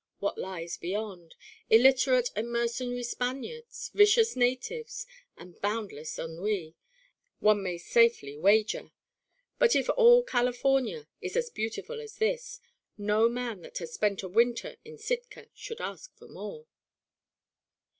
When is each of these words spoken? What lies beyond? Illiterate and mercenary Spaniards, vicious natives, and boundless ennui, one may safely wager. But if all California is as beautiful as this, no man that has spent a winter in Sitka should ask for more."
What 0.17 0.35
lies 0.39 0.77
beyond? 0.77 1.35
Illiterate 1.69 2.31
and 2.35 2.51
mercenary 2.51 3.03
Spaniards, 3.03 3.91
vicious 3.93 4.35
natives, 4.35 5.05
and 5.37 5.61
boundless 5.61 6.17
ennui, 6.17 6.73
one 7.39 7.61
may 7.61 7.77
safely 7.77 8.35
wager. 8.35 8.89
But 9.59 9.75
if 9.75 9.91
all 9.95 10.23
California 10.23 11.07
is 11.21 11.35
as 11.37 11.51
beautiful 11.51 12.01
as 12.01 12.15
this, 12.15 12.59
no 12.97 13.29
man 13.29 13.61
that 13.61 13.77
has 13.77 13.93
spent 13.93 14.23
a 14.23 14.27
winter 14.27 14.77
in 14.83 14.97
Sitka 14.97 15.49
should 15.53 15.79
ask 15.79 16.17
for 16.17 16.27
more." 16.27 16.65